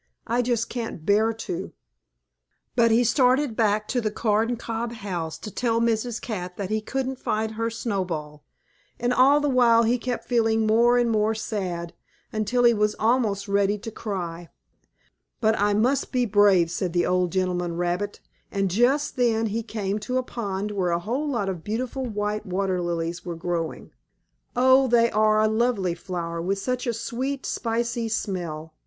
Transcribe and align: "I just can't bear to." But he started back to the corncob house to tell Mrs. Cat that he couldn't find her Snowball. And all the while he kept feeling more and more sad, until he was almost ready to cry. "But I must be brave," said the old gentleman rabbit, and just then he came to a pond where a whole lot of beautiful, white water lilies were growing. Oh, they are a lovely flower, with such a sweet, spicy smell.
"I 0.25 0.41
just 0.41 0.67
can't 0.67 1.05
bear 1.05 1.31
to." 1.31 1.73
But 2.75 2.89
he 2.89 3.03
started 3.03 3.55
back 3.55 3.87
to 3.89 4.01
the 4.01 4.09
corncob 4.09 4.93
house 4.93 5.37
to 5.37 5.51
tell 5.51 5.79
Mrs. 5.79 6.19
Cat 6.19 6.57
that 6.57 6.71
he 6.71 6.81
couldn't 6.81 7.19
find 7.19 7.51
her 7.51 7.69
Snowball. 7.69 8.43
And 8.99 9.13
all 9.13 9.39
the 9.39 9.47
while 9.47 9.83
he 9.83 9.99
kept 9.99 10.27
feeling 10.27 10.65
more 10.65 10.97
and 10.97 11.11
more 11.11 11.35
sad, 11.35 11.93
until 12.33 12.63
he 12.63 12.73
was 12.73 12.95
almost 12.97 13.47
ready 13.47 13.77
to 13.77 13.91
cry. 13.91 14.49
"But 15.39 15.55
I 15.59 15.75
must 15.75 16.11
be 16.11 16.25
brave," 16.25 16.71
said 16.71 16.93
the 16.93 17.05
old 17.05 17.31
gentleman 17.31 17.77
rabbit, 17.77 18.21
and 18.51 18.71
just 18.71 19.17
then 19.17 19.45
he 19.53 19.61
came 19.61 19.99
to 19.99 20.17
a 20.17 20.23
pond 20.23 20.71
where 20.71 20.89
a 20.89 20.97
whole 20.97 21.29
lot 21.29 21.47
of 21.47 21.63
beautiful, 21.63 22.03
white 22.07 22.43
water 22.47 22.81
lilies 22.81 23.23
were 23.23 23.35
growing. 23.35 23.91
Oh, 24.55 24.87
they 24.87 25.11
are 25.11 25.39
a 25.41 25.47
lovely 25.47 25.93
flower, 25.93 26.41
with 26.41 26.57
such 26.57 26.87
a 26.87 26.91
sweet, 26.93 27.45
spicy 27.45 28.09
smell. 28.09 28.73